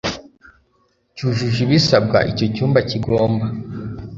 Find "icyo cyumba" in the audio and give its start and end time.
2.31-2.79